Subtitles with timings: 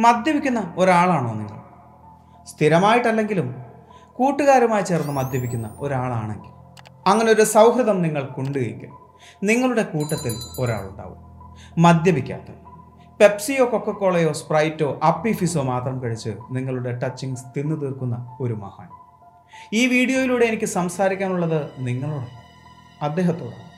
[0.00, 1.60] മദ്യപിക്കുന്ന ഒരാളാണോ നിങ്ങൾ?
[2.46, 3.54] സ്ഥിരമായിട്ടല്ലെങ്കിലും
[4.14, 6.52] കൂട്ടുകാരുമായി ചേർന്ന് മദ്യപിക്കുന്ന ഒരാളാണെങ്കിൽ
[7.06, 8.90] അങ്ങനെ ഒരു സൗഹൃദം നിങ്ങൾക്കുണ്ട് എങ്കിൽ
[9.44, 11.18] നിങ്ങളുടെ കൂട്ടത്തിൽ ഒരാളുണ്ടാവും.
[11.78, 12.50] മദ്യപിക്കാത്ത
[13.20, 18.88] പെപ്സിയോ കൊക്കക്കോളയോ സ്പ്രൈറ്റോ അപ്പിഫിസോ മാത്രം കഴിച്ച് നിങ്ങളുടെ ടച്ചിങ്സ് തിന്നു തീർക്കുന്ന ഒരു മഹാൻ.
[19.72, 22.38] ഈ വീഡിയോയിലൂടെ എനിക്ക് സംസാരിക്കാനുള്ളത് നിങ്ങളോടാണ്
[23.02, 23.70] അദ്ദേഹത്തോടാണ്.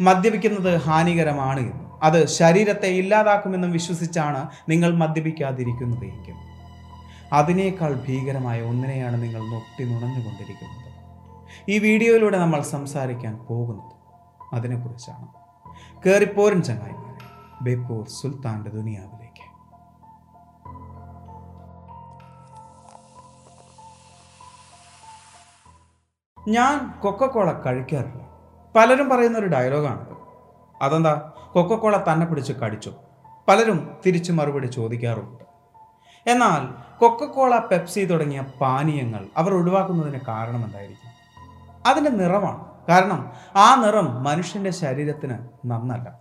[0.00, 1.89] മദ്യപിക്കുന്നത് ഹാനികരമാണ് എന്നും.
[2.02, 6.34] അത് ശരീരത്തെ ഇല്ലാതാക്കുമെന്നും വിശ്വസിച്ചാണ് നിങ്ങൾ മദ്യപിക്കാതിരിക്കുന്നത് എങ്കിൽ.
[7.32, 10.90] അതിനേക്കാൾ ഭീകരമായ ഒന്നിനെയാണ് നിങ്ങൾ നൊട്ടി നുണഞ്ഞുകൊണ്ടിരിക്കുന്നത്.
[11.68, 13.92] ഈ വീഡിയോയിലൂടെ നമ്മൾ സംസാരിക്കാൻ പോകുന്നത്
[14.54, 15.28] അതിനെക്കുറിച്ചാണ്.
[16.06, 17.10] കയറിപ്പോരൻ ചങ്ങായിമാരെ
[17.62, 19.20] ബേപ്പൂർ സുൽത്താന്റെ ദുനിയാവിലേക്ക്.
[26.48, 28.30] ഞാൻ കൊക്കക്കോള കഴിക്കാറില്ല.
[28.76, 30.09] പലരും പറയുന്ന ഒരു ഡയലോഗാണത്
[30.82, 31.32] അതെന്താ?
[31.52, 32.92] കൊക്കക്കോള തന്നെ പിടിച്ച് കടിച്ചു.
[33.48, 35.44] പലരും തിരിച്ചു മറുപടി ചോദിക്കാറുണ്ട്.
[36.30, 41.10] എന്നാൽ കൊക്കക്കോള പെപ്സി തുടങ്ങിയ പാനീയങ്ങൾ അവർ ഒഴിവാക്കുന്നതിന് കാരണം എന്തായിരിക്കും?
[41.86, 42.64] അതിന്റെ നിറമാണ്.
[42.88, 46.18] കാരണം ആ നിറം മനുഷ്യന്റെ ശരീരത്തിന് നന്നല്ല.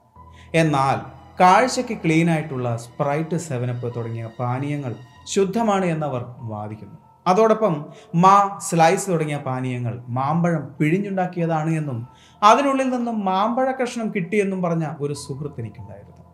[0.54, 7.09] എന്നാൽ കാഴ്ചയ്ക്ക് ക്ലീനായിട്ടുള്ള സ്പ്രൈറ്റ് സെവനപ്പ് തുടങ്ങിയ പാനീയങ്ങൾ ശുദ്ധമാണ് എന്നവർ വാദിക്കുന്നു.
[7.28, 7.86] അതോടൊപ്പം
[8.16, 12.08] മാ സ്ലൈസ് തുടങ്ങിയ പാനീയങ്ങൾ മാമ്പഴം പിഴിഞ്ഞുണ്ടാക്കിയതാണ് എന്നും
[12.44, 16.26] അതിനുള്ളിൽ നിന്നും മാമ്പഴ കഷ്ണം കിട്ടിയെന്നും പറഞ്ഞ ഒരു സുഹൃത്ത് എനിക്കുണ്ടായിരുന്നു.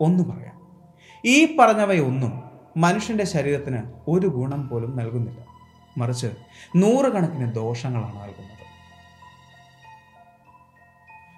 [0.00, 0.60] ഒന്ന് പറയാം
[1.24, 2.42] ഈ പറഞ്ഞവയൊന്നും
[2.76, 5.40] മനുഷ്യന്റെ ശരീരത്തിന് ഒരു ഗുണം പോലും നൽകുന്നില്ല.
[5.98, 6.26] മറിച്ച്
[6.76, 8.60] നൂറുകണക്കിന് ദോഷങ്ങളാണ് നൽകുന്നത്.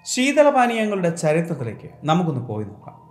[0.04, 3.01] ശീതളപാനീയങ്ങളുടെ ചരിത്രത്തിലേക്ക് നമുക്കൊന്ന് പോയി നോക്കാം.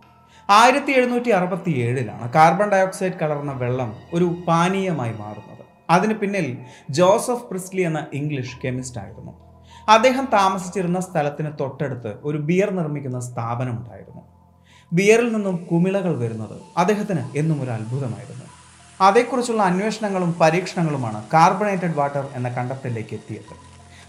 [0.50, 5.64] ആയിരത്തി എഴുന്നൂറ്റി അറുപത്തി ഏഴിലാണ് കാർബൺ ഡയോക്സൈഡ് കലർന്ന വെള്ളം ഒരു പാനീയമായി മാറുന്നത്.
[5.90, 6.58] അതിന് പിന്നിൽ
[6.90, 9.34] ജോസഫ് പ്രിസ്ലി എന്ന ഇംഗ്ലീഷ് കെമിസ്റ്റ് ആയിരുന്നു.
[9.90, 14.22] അദ്ദേഹം താമസിച്ചിരുന്ന സ്ഥലത്തിന് തൊട്ടടുത്ത് ഒരു ബിയർ നിർമ്മിക്കുന്ന സ്ഥാപനം ഉണ്ടായിരുന്നു.
[14.94, 18.46] ബിയറിൽ നിന്നും കുമിളകൾ വരുന്നത് അദ്ദേഹത്തിന് എന്നും ഒരു അത്ഭുതമായിരുന്നു.
[19.02, 23.54] അതേക്കുറിച്ചുള്ള അന്വേഷണങ്ങളും പരീക്ഷണങ്ങളുമാണ് കാർബണേറ്റഡ് വാട്ടർ എന്ന കണ്ടെത്തലിലേക്ക് എത്തിയത്.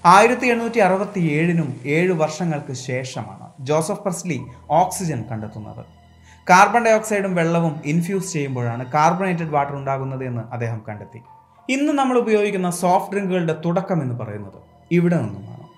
[0.06, 4.38] ആയിരത്തി എണ്ണൂറ്റി അറുപത്തി ഏഴിനും ഏഴ് വർഷങ്ങൾക്ക് ശേഷമാണ് ജോസഫ് പ്രസ്ലി
[4.70, 6.01] ഓക്സിജൻ കണ്ടെത്തുന്നത്.
[6.48, 11.22] കാർബൺ ഡൈ ഓക്സൈഡും വെള്ളവും ഇൻഫ്യൂസ് ചെയ്യുമ്പോഴാണ് കാർബണേറ്റഡ് വാട്ടർ ഉണ്ടാകുന്നത് എന്ന് അദ്ദേഹം കണ്ടെത്തി.
[11.70, 14.58] ഇന്ന് നമ്മൾ ഉപയോഗിക്കുന്ന സോഫ്റ്റ് ഡ്രിങ്കുകളുടെ തുടക്കം എന്ന് പറയുന്നത്
[14.90, 15.68] ഇവിടെ നിന്നുമാണ്.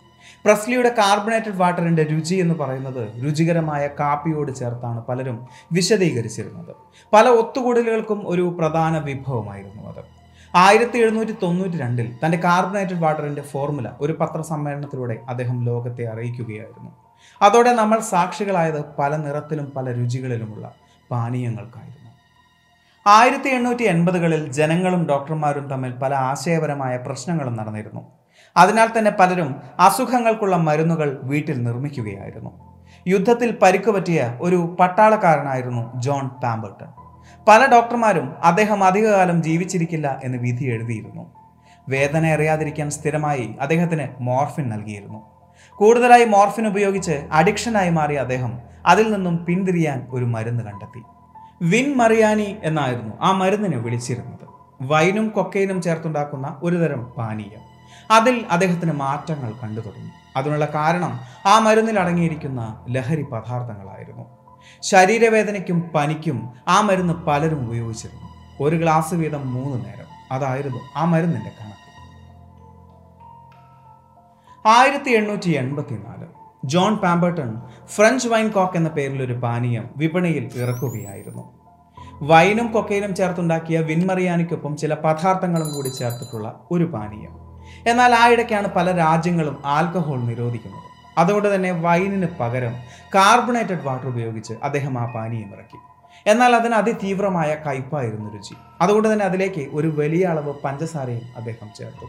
[0.45, 6.73] പ്രസ്ലിയുടെ കാർബണേറ്റഡ് വാട്ടറിന്റെ രുചി എന്ന് പറയുന്നത് രുചികരമായ കാപ്പിയോട് ചേർത്താണ് പലരും വിശദീകരിച്ചിരുന്നത്.
[7.13, 10.03] പല ഒത്തുകൂടലുകൾക്കും ഒരു പ്രധാന വിഭവമായിരുന്നു അത്.
[10.57, 17.04] ആയിരത്തി എഴുന്നൂറ്റി തൊണ്ണൂറ്റി രണ്ടിൽ തന്റെ കാർബണേറ്റഡ് വാട്ടറിന്റെ ഫോർമുല ഒരു പത്രസമ്മേളനത്തിലൂടെ അദ്ദേഹം ലോകത്തെ അറിയിക്കുകയായിരുന്നു.
[17.43, 20.73] അതോടെ നമ്മൾ സാക്ഷികളായത് പല നിറത്തിലും പല രുചികളിലുമുള്ള
[21.11, 22.11] പാനീയങ്ങൾക്കായിരുന്നു.
[23.07, 28.03] ആയിരത്തി എണ്ണൂറ്റി എൺപതുകളിൽ ജനങ്ങളും ഡോക്ടർമാരും തമ്മിൽ പല ആശയപരമായ പ്രശ്നങ്ങളും നടന്നിരുന്നു.
[28.57, 32.51] അതിനാൽ തന്നെ പലരും അസുഖങ്ങൾക്കുള്ള മരുന്നുകൾ വീട്ടിൽ നിർമ്മിക്കുകയായിരുന്നു.
[33.09, 36.89] യുദ്ധത്തിൽ പരിക്കുപറ്റിയ ഒരു പട്ടാളക്കാരനായിരുന്നു ജോൺ പാമ്പർട്ടൺ
[37.49, 41.25] പല ഡോക്ടർമാരും അദ്ദേഹം അധികകാലം ജീവിച്ചിരിക്കില്ല എന്ന് വിധി എഴുതിയിരുന്നു.
[41.89, 45.34] വേദന അറിയാതിരിക്കാൻ സ്ഥിരമായി അദ്ദേഹത്തിന് മോർഫിൻ നൽകിയിരുന്നു.
[45.77, 51.03] കൂടുതലായി മോർഫിൻ ഉപയോഗിച്ച് അഡിക്ഷനായി മാറിയ അദ്ദേഹം അതിൽ നിന്നും പിന്തിരിയാൻ ഒരു മരുന്ന് കണ്ടെത്തി.
[51.63, 54.49] വിൻ മറിയാനി എന്നായിരുന്നു ആ മരുന്നിനെ വിളിച്ചിരുന്നത്.
[54.83, 57.75] വൈനും കൊക്കൈനും ചേർത്തുണ്ടാക്കുന്ന ഒരുതരം പാനീയം.
[58.11, 60.11] അതിൽ അദ്ദേഹത്തിന് മാറ്റങ്ങൾ കണ്ടു തുടങ്ങി.
[60.37, 64.25] അതിനുള്ള കാരണം ആ മരുന്നിൽ അടങ്ങിയിരിക്കുന്ന ലഹരി പദാർത്ഥങ്ങളായിരുന്നു.
[64.83, 68.29] ശരീരവേദനയ്ക്കും പനിക്കും ആ മരുന്ന് പലരും ഉപയോഗിച്ചിരുന്നു.
[68.61, 70.05] ഒരു ഗ്ലാസ് വീതം മൂന്ന് നേരം.
[70.33, 71.51] അതായിരുന്നു ആ മരുന്നിന്റെ
[74.73, 76.27] ആയിരത്തി എണ്ണൂറ്റി എൺപത്തിനാല്
[76.73, 77.51] John Pemberton
[77.95, 81.45] French wine coke എന്ന പേരിൽ ഒരു പാനീയം വിപണിയിൽ ഇറക്കുകയായിരുന്നു.
[82.31, 87.35] വൈനും കൊക്കയിലും ചേർത്തുണ്ടാക്കിയ വിൻമറിയാനിക്കൊപ്പം ചില പദാർത്ഥങ്ങളും കൂടി ചേർത്തിട്ടുള്ള ഒരു പാനീയം.
[87.91, 90.89] എന്നാൽ ആ ഇടയ്ക്കാണ് പല രാജ്യങ്ങളും ആൽക്കഹോൾ നിരോധിക്കുന്നത്.
[91.19, 92.75] അതുകൊണ്ട് തന്നെ വൈനിന് പകരം
[93.15, 95.81] കാർബണേറ്റഡ് വാട്ടർ ഉപയോഗിച്ച് അദ്ദേഹം ആ പാനീയം ഇറക്കി.
[96.27, 98.55] എന്നാൽ അതിന് അതിതീവ്രമായ കയ്പായിരുന്നു രുചി.
[98.81, 102.09] അതുകൊണ്ട് തന്നെ അതിലേക്ക് ഒരു വലിയ അളവ് പഞ്ചസാരയും അദ്ദേഹം ചേർത്തു.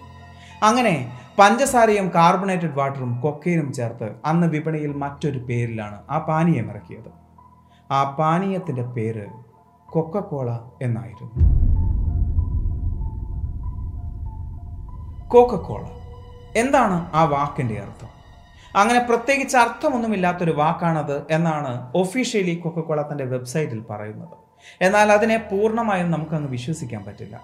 [0.64, 7.12] അങ്ങനെ പഞ്ചസാരയും കാർബണേറ്റഡ് വാട്ടറും കൊക്കയിലും ചേർത്ത് അന്ന് വിപണിയിൽ മറ്റൊരു പേരിലാണ് ആ പാനീയം ഇറക്കിയത്.
[7.92, 9.26] ആ പാനീയത്തിന്റെ പേര്
[9.86, 11.66] കൊക്കക്കോള എന്നായിരുന്നു.
[15.28, 15.86] കോക്കക്കോള
[16.56, 18.10] എന്താണ് ആ വാക്കിന്റെ അർത്ഥം?
[18.76, 24.38] അങ്ങനെ പ്രത്യേകിച്ച് അർത്ഥമൊന്നുമില്ലാത്തൊരു വാക്കാണത് എന്നാണ് ഒഫീഷ്യലി കൊക്കക്കോള തന്റെ വെബ്സൈറ്റിൽ പറയുന്നത്.
[24.82, 27.42] എന്നാൽ അതിനെ പൂർണമായും നമുക്കങ്ങ് വിശ്വസിക്കാൻ പറ്റില്ല.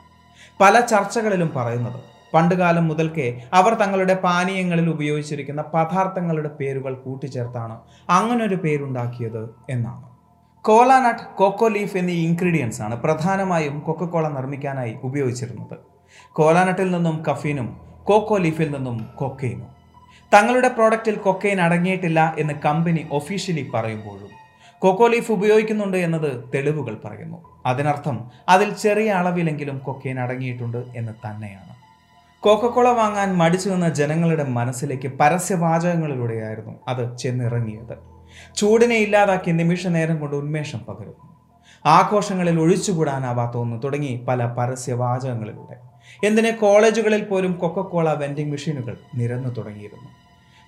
[0.61, 7.79] പല ചർച്ചകളിലും പറയുന്നത് പണ്ടുകാലം മുതൽക്കേ അവർ തങ്ങളുടെ പാനീയങ്ങളിൽ ഉപയോഗിച്ചിരിക്കുന്ന പദാർത്ഥങ്ങളുടെ പേരുകൾ കൂട്ടിച്ചേർത്താണ്
[8.09, 10.11] അങ്ങനൊരു പേരുണ്ടാക്കിയത് എന്നാണ്.
[10.61, 15.77] കോലാനട്ട് കോക്കോ ലീഫ് എന്നീ ഇൻഗ്രീഡിയൻസ് ആണ് പ്രധാനമായും കൊക്കക്കോള നിർമ്മിക്കാനായി ഉപയോഗിച്ചിരുന്നത്.
[16.31, 19.81] കോലാനട്ടിൽ നിന്നും കഫീനും കോക്കോ ലീഫിൽ നിന്നും കൊക്കൈനും
[20.33, 24.29] തങ്ങളുടെ പ്രോഡക്റ്റിൽ കൊക്കൈൻ അടങ്ങിയിട്ടില്ല എന്ന് കമ്പനി ഒഫീഷ്യലി പറയുമ്പോഴും
[24.79, 27.37] കൊക്കോ ലീഫ് ഉപയോഗിക്കുന്നുണ്ട് എന്നത് തെളിവുകൾ പറയുന്നു.
[27.65, 31.80] അതിനർത്ഥം അതിൽ ചെറിയ അളവിലെങ്കിലും കൊക്കൈൻ അടങ്ങിയിട്ടുണ്ട് എന്ന് തന്നെയാണ്.
[32.43, 37.97] കോക്കക്കോള വാങ്ങാൻ മടിച്ചു നിന്ന ജനങ്ങളുടെ മനസ്സിലേക്ക് പരസ്യവാചകങ്ങളിലൂടെയായിരുന്നു അത് ചെന്നിറങ്ങിയത്.
[38.55, 41.27] ചൂടിനെ ഇല്ലാതാക്കി നിമിഷ നേരം കൊണ്ട് ഉന്മേഷം പകരുന്നു.
[41.85, 45.77] ആഘോഷങ്ങളിൽ ഒഴിച്ചുകൂടാനാവാത്ത ഒന്ന് തുടങ്ങി പല പരസ്യവാചകങ്ങളിലൂടെ.
[46.25, 50.09] എന്തിന് കോളേജുകളിൽ പോലും കൊക്കക്കോള വെൻഡിംഗ് മെഷീനുകൾ നിരന്നു തുടങ്ങിയിരുന്നു.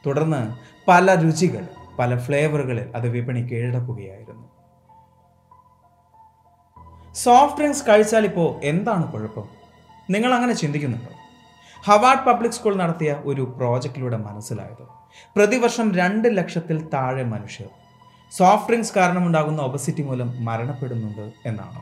[0.05, 0.41] തുടർന്ന്
[0.87, 1.67] പല രുചികൾ
[1.99, 4.47] പല ഫ്ലേവറുകളിൽ അത് വിപണി കീഴടക്കുകയായിരുന്നു
[7.13, 9.49] സോഫ്റ്റ് ഡ്രിങ്ക്സ് കഴിച്ചാൽ ഇപ്പോൾ എന്താണ് കുഴപ്പം?
[10.09, 11.22] നിങ്ങൾ അങ്ങനെ ചിന്തിക്കുന്നുണ്ടോ?
[11.87, 14.83] ഹവാർഡ് പബ്ലിക് സ്കൂൾ നടത്തിയ ഒരു പ്രോജക്റ്റിലൂടെ മനസ്സിലായത്.
[15.35, 17.67] പ്രതിവർഷം രണ്ട് ലക്ഷത്തിൽ താഴെ മനുഷ്യർ.
[18.31, 21.81] സോഫ്റ്റ് ഡ്രിങ്ക്സ് കാരണമുണ്ടാകുന്ന ഒബസിറ്റി മൂലം മരണപ്പെടുന്നുണ്ട് എന്നാണ്.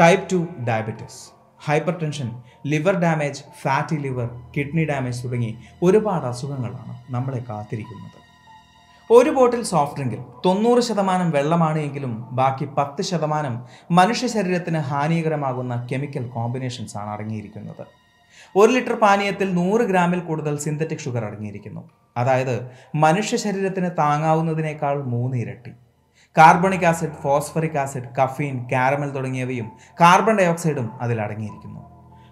[0.00, 1.18] Type two diabetes
[2.02, 2.28] hypertension
[2.66, 5.52] liver damage fatty liver kidney damage തുടങ്ങി
[5.82, 8.18] ഒരുപാട് അസുഖങ്ങളാണ് നമ്മളെ കാത്തിരിക്കുന്നത്.
[9.10, 13.54] ഒരു ബോട്ടിൽ സോഫ്റ്റ് ഡ്രിങ്കിൽ തൊണ്ണൂറ് ശതമാനം വെള്ളമാണ് എങ്കിലും ബാക്കി പത്ത് ശതമാനം
[13.90, 17.86] മനുഷ്യ ശരീരത്തിന് ഹാനികരമാകുന്ന കെമിക്കൽ കോമ്പിനേഷൻസ് ആണ് അടങ്ങിയിരിക്കുന്നത്.
[18.56, 21.90] ഒരു ലിറ്റർ പാനീയത്തിൽ നൂറ് ഗ്രാമിൽ കൂടുതൽ സിന്തറ്റിക് ഷുഗർ അടങ്ങിയിരിക്കുന്നു.
[22.16, 25.70] അതായത് മനുഷ്യ ശരീരത്തിന് താങ്ങാവുന്നതിനേക്കാൾ മൂന്ന് ഇരട്ടി.
[26.38, 31.86] Carbonic acid phosphoric acid caffeine caramel തുടങ്ങിയവയും കാർബൺ ഡയോക്സൈഡും അതിൽ അടങ്ങിയിരിക്കുന്നു.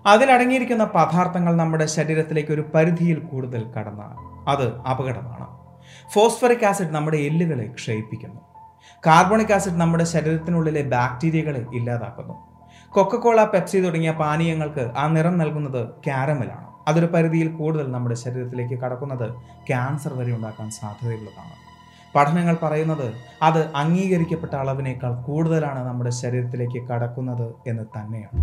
[0.06, 5.46] അതിലടങ്ങിയിരിക്കുന്ന പദാർത്ഥങ്ങൾ നമ്മുടെ ശരീരത്തിലേക്ക് ഒരു പരിധിയിൽ കൂടുതൽ കടന്നാൽ അത് അപകടമാണ്.
[6.14, 8.40] ഫോസ്ഫറിക് ആസിഡ് നമ്മുടെ എല്ലുകളെ ക്ഷയിപ്പിക്കുന്നു.
[9.06, 12.53] കാർബണിക് ആസിഡ് നമ്മുടെ ശരീരത്തിനുള്ളിലെ ബാക്ടീരിയകളെ ഇല്ലാതാക്കുന്നു.
[12.94, 19.28] കൊക്കക്കോള പെപ്സി തുടങ്ങിയ പാനീയങ്ങൾക്ക് ആ നിറം നൽകുന്നത് ക്യാരമലാണ് അതൊരു പരിധിയിൽ കൂടുതൽ നമ്മുടെ ശരീരത്തിലേക്ക് കടക്കുന്നത്
[19.68, 21.54] ക്യാൻസർ വരെ ഉണ്ടാക്കാൻ സാധ്യതയുള്ളതാണ്.
[22.16, 28.38] പഠനങ്ങൾ പറയുന്നത് അത് അംഗീകരിക്കപ്പെട്ട അളവിനേക്കാൾ കൂടുതലാണ് നമ്മുടെ ശരീരത്തിലേക്ക് കടക്കുന്നത് എന്ന് തന്നെയാണ്.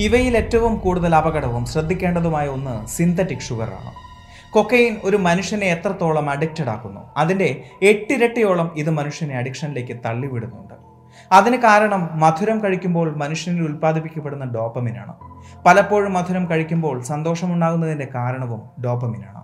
[0.00, 3.92] ഇവയിൽ ഏറ്റവും കൂടുതൽ അപകടവും ശ്രദ്ധിക്കേണ്ടതുമായ ഒന്ന് സിന്തറ്റിക് ഷുഗറാണ്
[4.50, 7.00] കൊക്കൈൻ ഒരു മനുഷ്യനെ എത്രത്തോളം അഡിക്റ്റഡ് ആക്കുന്നു?
[7.16, 10.77] അതിന്റെ എട്ടിരട്ടിയോളം ഇത് മനുഷ്യനെ അഡിക്ഷനിലേക്ക് തള്ളിവിടുന്നുണ്ട്.
[11.32, 15.14] അതിന് കാരണം മധുരം കഴിക്കുമ്പോൾ മനുഷ്യനിൽ ഉൽപ്പാദിപ്പിക്കപ്പെടുന്ന ഡോപ്പമിനാണ്.
[15.64, 19.42] പലപ്പോഴും മധുരം കഴിക്കുമ്പോൾ സന്തോഷമുണ്ടാകുന്നതിന്റെ കാരണവും ഡോപ്പമിനാണ്.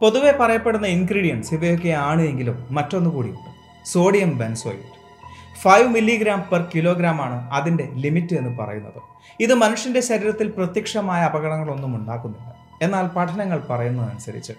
[0.00, 3.50] പൊതുവെ പറയപ്പെടുന്ന ഇൻഗ്രീഡിയൻസ് ഇവയൊക്കെ ആണ് എങ്കിലും മറ്റൊന്നു കൂടിയുണ്ട്
[3.86, 5.00] sodium benzoate.
[5.62, 9.02] Five milligram per kilogram ആണ് അതിന്റെ ലിമിറ്റ് എന്ന് പറയുന്നത്.
[9.40, 12.54] ഇത് മനുഷ്യന്റെ ശരീരത്തിൽ പ്രത്യക്ഷമായ അപകടങ്ങളൊന്നും ഉണ്ടാക്കുന്നില്ല.
[12.82, 14.52] എന്നാൽ പഠനങ്ങൾ പറയുന്നതനുസരിച്ച്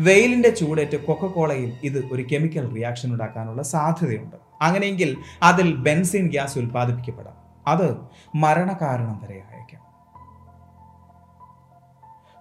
[0.00, 4.51] വെയിലിന്റെ ചൂടേറ്റ് കൊക്കക്കോളയിൽ ഇത് ഒരു കെമിക്കൽ റിയാക്ഷൻ ഉണ്ടാക്കാനുള്ള സാധ്യതയുണ്ട്.
[4.62, 7.36] അങ്ങനെയെങ്കിൽ അതിൽ ബെൻസിൻ ഗ്യാസ് ഉൽപ്പാദിപ്പിക്കപ്പെടാം.
[7.66, 7.96] അത്
[8.34, 9.82] മരണകാരണം വരെ അയക്കാം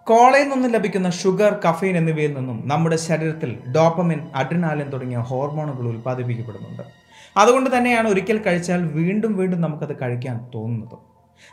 [0.03, 6.83] കോളയിൽ നിന്നും ലഭിക്കുന്ന ഷുഗർ കഫീൻ എന്നിവയിൽ നിന്നും നമ്മുടെ ശരീരത്തിൽ ഡോപ്പമിൻ അഡ്രിനാലിൻ തുടങ്ങിയ ഹോർമോണുകൾ ഉൽപ്പാദിപ്പിക്കപ്പെടുന്നുണ്ട്.
[7.37, 10.97] അതുകൊണ്ട് തന്നെയാണ് ഒരിക്കൽ കഴിച്ചാൽ വീണ്ടും വീണ്ടും നമുക്കത് കഴിക്കാൻ തോന്നുന്നത്.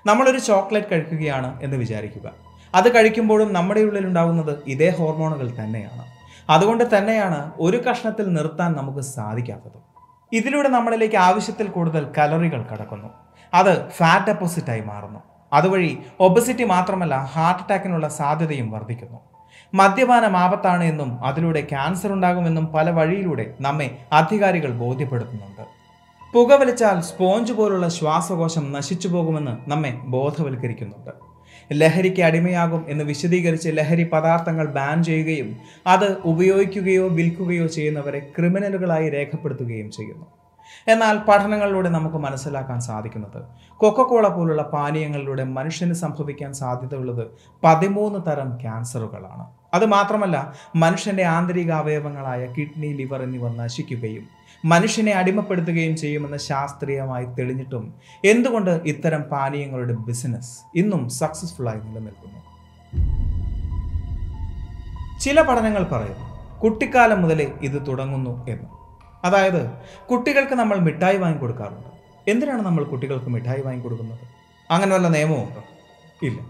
[0.07, 2.31] നമ്മളൊരു ചോക്ലേറ്റ് കഴിക്കുകയാണ് എന്ന് വിചാരിക്കുക.
[2.75, 6.05] അത് കഴിക്കുമ്പോഴും നമ്മുടെ ഉള്ളിൽ ഉണ്ടാകുന്നത് ഇതേ ഹോർമോണുകൾ തന്നെയാണ്.
[6.51, 9.88] അതുകൊണ്ട് തന്നെയാണ് ഒരു കഷ്ണത്തിൽ നിർത്താൻ നമുക്ക് സാധിക്കാത്തത്.
[10.33, 13.09] ഇതിലൂടെ നമ്മളിലേക്ക് ആവശ്യത്തിൽ കൂടുതൽ കലറികൾ കടക്കുന്നു.
[13.55, 15.21] അത് ഫാറ്റ് ഡെപ്പോസിറ്റായി മാറുന്നു.
[15.53, 19.19] അതുവഴി ഒബസിറ്റി മാത്രമല്ല ഹാർട്ട് അറ്റാക്കിനുള്ള സാധ്യതയും വർദ്ധിക്കുന്നു.
[19.75, 25.67] മദ്യപാനം ആപത്താണ് എന്നും അതിലൂടെ ക്യാൻസർ ഉണ്ടാകുമെന്നും പല വഴിയിലൂടെ നമ്മെ അധികാരികൾ ബോധ്യപ്പെടുത്തുന്നുണ്ട്.
[26.33, 31.28] പുകവലിച്ചാൽ സ്പോഞ്ച് പോലുള്ള ശ്വാസകോശം നശിച്ചു പോകുമെന്ന് നമ്മെ ബോധവൽക്കരിക്കുന്നുണ്ട്.
[31.73, 35.57] ലഹരിക്ക് അടിമയാകും എന്ന് വിശദീകരിച്ച് ലഹരി പദാർത്ഥങ്ങൾ ബാൻ ചെയ്യുകയും
[35.87, 40.38] അത് ഉപയോഗിക്കുകയോ വിൽക്കുകയോ ചെയ്യുന്നവരെ ക്രിമിനലുകളായി രേഖപ്പെടുത്തുകയും ചെയ്യുന്നു.
[40.89, 43.43] എന്നാൽ പഠനങ്ങളിലൂടെ നമുക്ക് മനസ്സിലാക്കാൻ സാധിക്കുന്നത്.
[43.77, 47.27] കൊക്കക്കോള പോലുള്ള പാനീയങ്ങളിലൂടെ മനുഷ്യന് സംഭവിക്കാൻ സാധ്യതയുള്ളത്
[47.65, 49.47] പതിമൂന്ന് തരം ക്യാൻസറുകളാണ്.
[49.75, 54.29] അത് മാത്രമല്ല മനുഷ്യന്റെ ആന്തരിക അവയവങ്ങളായ കിഡ്നി ലിവർ എന്നിവ നശിക്കുകയും
[54.65, 62.41] മനുഷ്യനെ അടിമപ്പെടുത്തുകയും ചെയ്യുമെന്ന് ശാസ്ത്രീയമായി തെളിഞ്ഞിട്ടും എന്തുകൊണ്ട് ഇത്തരം പാനീയങ്ങളുടെ ബിസിനസ് ഇന്നും സക്സസ്ഫുള്ളായി നിലനിൽക്കുന്നു?
[65.21, 68.78] ചില പഠനങ്ങൾ പറയുന്നു കുട്ടിക്കാലം മുതലേ ഇത് തുടങ്ങുന്നു എന്ന്.
[69.25, 69.71] അതായത്
[70.11, 71.89] കുട്ടികൾക്ക് നമ്മൾ മിഠായി വാങ്ങി കൊടുക്കാറുണ്ട്.
[72.31, 74.19] എന്തിനാണ് നമ്മൾ കുട്ടികൾക്ക് മിഠായി വാങ്ങി കൊടുക്കുന്നത്?
[74.71, 75.63] അങ്ങനെ വല്ല നിയമമുണ്ടോ
[76.23, 76.41] ഇല്ല.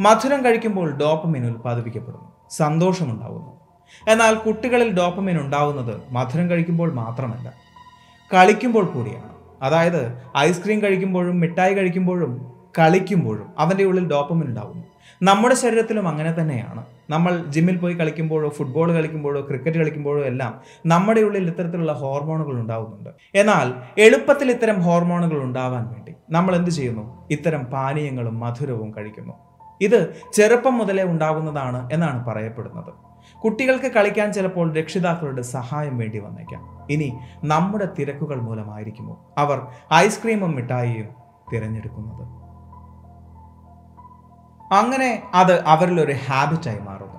[0.00, 2.32] മധുരം കഴിക്കുമ്പോൾ ഡോപ്പമിൻ ഉൽപ്പാദിപ്പിക്കപ്പെടുന്നു.
[2.50, 3.58] സന്തോഷമുണ്ടാവുന്നു.
[4.08, 7.52] എന്നാൽ കുട്ടികളിൽ ഡോപ്പമിൻ ഉണ്ടാവുന്നത് മധുരം കഴിക്കുമ്പോൾ മാത്രമല്ല
[8.34, 9.28] കളിക്കുമ്പോൾ കൂടിയാണ്.
[9.62, 14.87] അതായത് ഐസ്ക്രീം കഴിക്കുമ്പോഴും മിഠായി കഴിക്കുമ്പോഴും കളിക്കുമ്പോഴും അവന്റെ ഉള്ളിൽ ഡോപ്പമിൻ ഉണ്ടാവുന്നു.
[15.22, 16.86] നമ്മുടെ ശരീരത്തിലും അങ്ങനെ തന്നെയാണ്.
[17.10, 23.74] നമ്മൾ ജിമ്മിൽ പോയി കളിക്കുമ്പോഴോ ഫുട്ബോൾ കളിക്കുമ്പോഴോ ക്രിക്കറ്റ് കളിക്കുമ്പോഴോ എല്ലാം നമ്മുടെ ഉള്ളിൽ ഇത്തരത്തിലുള്ള ഹോർമോണുകൾ ഉണ്ടാകുന്നുണ്ട് എന്നാൽ
[24.00, 27.28] എളുപ്പത്തിൽ ഇത്തരം ഹോർമോണുകൾ ഉണ്ടാവാൻ വേണ്ടി നമ്മൾ എന്ത് ചെയ്യുന്നു?
[27.30, 29.32] ഇത്തരം പാനീയങ്ങളും മധുരവും കഴിക്കുന്നു.
[29.80, 32.92] ഇത് ചെറുപ്പം മുതലേ ഉണ്ടാകുന്നതാണ് എന്നാണ് പറയപ്പെടുന്നത്.
[33.44, 36.86] കുട്ടികൾക്ക് കളിക്കാൻ ചിലപ്പോൾ രക്ഷിതാക്കളുടെ സഹായം വേണ്ടി വന്നേക്കാം.
[36.90, 37.12] ഇനി
[37.44, 39.34] നമ്മുടെ തിരക്കുകൾ മൂലമായിരിക്കുമോ?
[39.38, 39.62] അവർ
[39.94, 41.08] ഐസ്ക്രീമും മിഠായിയും
[41.52, 42.47] തിരഞ്ഞെടുക്കുന്നത്.
[44.72, 47.18] അങ്ങനെ അത് അവരിൽ ഒരു ഹാബിറ്റായി മാറുന്നു.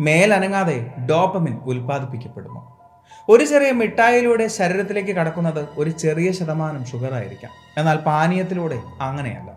[0.00, 2.60] മേലനങ്ങാതെ ഡോപ്പമിൻ ഉൽപ്പാദിപ്പിക്കപ്പെടുന്നു.
[3.28, 9.50] ഒരു ചെറിയ മിഠായിലൂടെ ശരീരത്തിലേക്ക് കടക്കുന്നത് ഒരു ചെറിയ ശതമാനം ഷുഗർ ആയിരിക്കാം എന്നാൽ പാനീയത്തിലൂടെ അങ്ങനെയല്ല.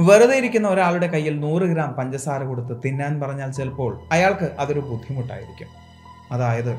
[0.00, 5.68] വെറുതെ ഇരിക്കുന്ന ഒരാളുടെ കയ്യിൽ നൂറ് ഗ്രാം പഞ്ചസാര കൊടുത്ത് തിന്നാൻ പറഞ്ഞാൽ ചിലപ്പോൾ അയാൾക്ക് അതൊരു ബുദ്ധിമുട്ടായിരിക്കും.
[6.32, 6.78] അതായത്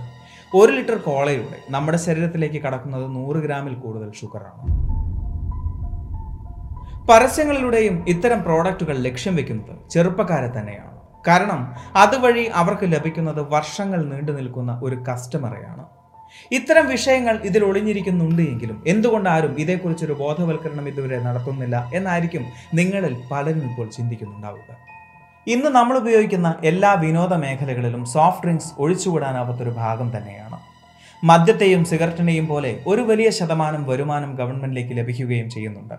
[0.55, 4.87] ഒരു ലിറ്റർ കോളയിലൂടെ നമ്മുടെ ശരീരത്തിലേക്ക് കടക്കുന്നത് നൂറ് ഗ്രാമിൽ കൂടുതൽ ഷുഗറാണ്.
[7.09, 10.93] പരസ്യങ്ങളിലൂടെയും ഇത്തരം പ്രോഡക്റ്റുകൾ ലക്ഷ്യം വെക്കുന്നത് ചെറുപ്പക്കാരെ തന്നെയാണ്.
[11.27, 11.61] കാരണം
[12.01, 15.83] അതുവഴി അവർക്ക് ലഭിക്കുന്നത് വർഷങ്ങൾ നീണ്ടു നിൽക്കുന്ന ഒരു കസ്റ്റമറെയാണ്
[16.57, 22.43] ഇത്തരം വിഷയങ്ങൾ ഇതിൽ ഒളിഞ്ഞിരിക്കുന്നുണ്ട് എങ്കിലും എന്തുകൊണ്ട് ആരും ഇതേക്കുറിച്ചൊരു ബോധവൽക്കരണം ഇതുവരെ നടത്തുന്നില്ല എന്നായിരിക്കും
[22.79, 24.69] നിങ്ങളിൽ പലരും ഇപ്പോൾ ചിന്തിക്കുന്നുണ്ടാവുക.
[25.47, 30.59] ഇന്ന് നമ്മൾ ഉപയോഗിക്കുന്ന എല്ലാ വിനോദ മേഖലകളിലും സോഫ്റ്റ് ഡ്രിങ്ക്സ് ഒഴിച്ചുകൂടാനാവാത്തൊരു ഭാഗം തന്നെയാണ്.
[31.23, 35.97] മദ്യത്തെയും സിഗരറ്റിനെയും പോലെ ഒരു വലിയ ശതമാനം വരുമാനം ഗവൺമെന്റിലേക്ക് ലഭിക്കുകയും ചെയ്യുന്നുണ്ട്.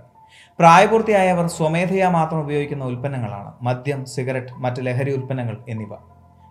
[0.58, 3.52] പ്രായപൂർത്തിയായവർ സ്വമേധയാ മാത്രം ഉപയോഗിക്കുന്ന ഉൽപ്പന്നങ്ങളാണ്.
[3.62, 5.94] മദ്യം സിഗരറ്റ് മറ്റ് ലഹരി ഉൽപ്പന്നങ്ങൾ എന്നിവ.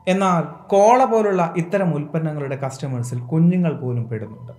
[0.07, 4.51] എന്നാൽ കോള പോലുള്ള ഇത്തരം ഉൽപ്പന്നങ്ങളുടെ കസ്റ്റമേഴ്സിൽ കുഞ്ഞുങ്ങൾ പോലും പെടുന്നുണ്ട്.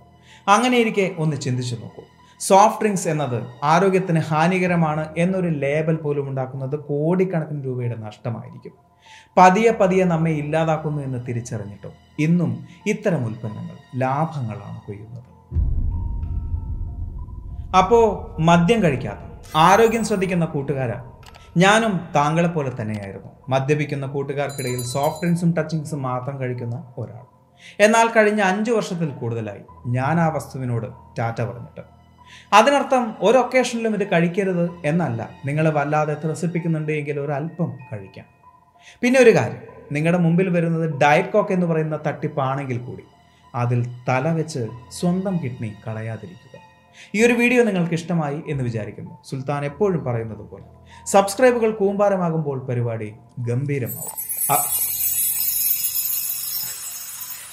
[0.47, 2.03] അങ്ങനെയിരിക്കെ ഒന്ന് ചിന്തിച്ചു നോക്കൂ.
[2.39, 8.71] സോഫ്റ്റ് ഡ്രിങ്ക്സ് എന്നത് ആരോഗ്യത്തിന് ഹാനികരമാണ് എന്നൊരു ലേബൽ പോലും ഉണ്ടാക്കുന്നത് കോടിക്കണക്കിന് രൂപയുടെ നഷ്ടമായിരിക്കും.
[9.37, 15.38] പതിയെ പതിയെ നമ്മെ ഇല്ലാതാക്കുന്നു എന്ന് തിരിച്ചറിഞ്ഞിട്ടും ഇന്നും ഇത്തരം ഉൽപ്പന്നങ്ങൾ ലാഭങ്ങളാണ് കൊയ്യുന്നത്.
[17.77, 17.99] അപ്പോ
[18.39, 19.17] മദ്യം കഴിക്കാത്ത
[19.55, 21.11] ആരോഗ്യം ശ്രദ്ധിക്കുന്ന കൂട്ടുകാരാ.
[21.57, 23.27] ഞാനും താങ്കളെ പോലെ തന്നെയായിരുന്നു.
[23.49, 27.23] മദ്യപിക്കുന്ന കൂട്ടുകാർക്കിടയിൽ സോഫ്റ്റ് ഡ്രിങ്ക്സും ടച്ചിങ്സും മാത്രം കഴിക്കുന്ന ഒരാൾ.
[27.79, 30.85] എന്നാൽ കഴിഞ്ഞ അഞ്ചു വർഷത്തിൽ കൂടുതലായി ഞാൻ ആ വസ്തുവിനോട്
[31.19, 31.81] ടാറ്റ പറഞ്ഞിട്ട്.
[32.53, 35.29] അതിനർത്ഥം ഒരു ഒക്കേഷനിലും ഇത് കഴിക്കരുത് എന്നല്ല.
[35.45, 38.25] നിങ്ങളെ വല്ലാതെ ത്രസിപ്പിക്കുന്നുണ്ട് എങ്കിൽ ഒരല്പം കഴിക്കാം.
[39.01, 39.61] പിന്നെ ഒരു കാര്യം.
[39.91, 43.03] നിങ്ങളുടെ മുമ്പിൽ വരുന്നത് ഡയറ്റ് കോക്ക് എന്ന് പറയുന്ന തട്ടിപ്പാണെങ്കിൽ കൂടി
[43.55, 46.58] അതിൽ തല വെച്ച് സ്വന്തം കിഡ്നി കളയാതിരിക്കുക.
[47.15, 49.17] ഈ ഒരു വീഡിയോ നിങ്ങൾക്ക് ഇഷ്ടമായി എന്ന് വിചാരിക്കുന്നു.
[49.25, 50.65] സുൽത്താൻ എപ്പോഴും പറയുന്നത് പോലെ.
[51.05, 54.15] സബ്സ്ക്രൈബുകൾ കൂമ്പാരമാകുമ്പോൾ പരിപാടി ഗംഭീരമാവും.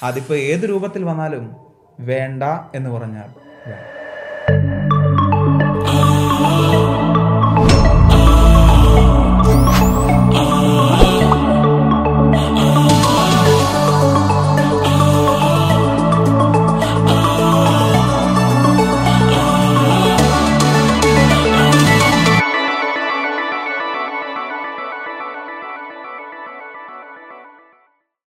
[0.03, 1.57] അതിപ്പോൾ ഏത് രൂപത്തിൽ വന്നാലും
[2.01, 2.43] വേണ്ട
[2.75, 3.29] എന്ന് പറഞ്ഞാൽ
[3.69, 3.96] വേണ്ട.